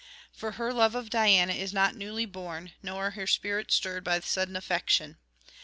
[0.33, 4.55] For her love of Diana is not newly born, nor her spirit stirred by sudden
[4.55, 5.17] affection.